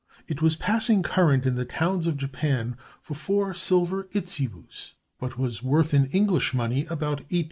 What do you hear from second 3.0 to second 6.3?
for four silver itzebus, but was worth in